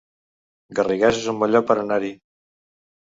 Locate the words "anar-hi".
1.83-2.11